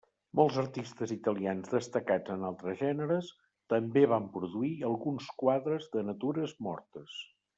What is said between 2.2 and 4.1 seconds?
en altres gèneres també